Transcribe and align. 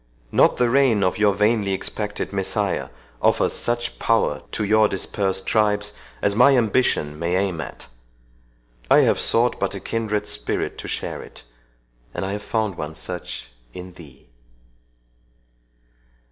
Not 0.31 0.57
the 0.57 0.67
reign 0.71 1.03
of 1.03 1.19
your 1.19 1.35
vainly 1.35 1.73
expected 1.73 2.33
Messiah 2.33 2.89
offers 3.21 3.53
such 3.53 3.99
power 3.99 4.41
to 4.51 4.63
your 4.63 4.87
dispersed 4.87 5.45
tribes 5.45 5.93
as 6.23 6.35
my 6.35 6.57
ambition 6.57 7.19
may 7.19 7.35
aim 7.35 7.61
at. 7.61 7.85
I 8.89 9.01
have 9.01 9.19
sought 9.19 9.59
but 9.59 9.75
a 9.75 9.79
kindred 9.79 10.25
spirit 10.25 10.79
to 10.79 10.87
share 10.87 11.21
it, 11.21 11.43
and 12.15 12.25
I 12.25 12.31
have 12.31 12.41
found 12.41 12.97
such 12.97 13.49
in 13.75 13.93
thee." 13.93 14.27